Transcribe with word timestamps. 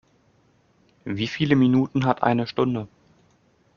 Wie 1.05 1.27
viele 1.27 1.55
Minuten 1.55 2.05
hat 2.07 2.23
eine 2.23 2.47
Stunde? 2.47 2.87